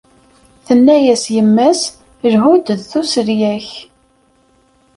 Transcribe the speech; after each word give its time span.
Tenna-as 0.65 1.23
yemma-s 1.35 1.81
lhu-d 2.31 2.67
d 2.79 2.81
tsulya-k. 2.89 3.67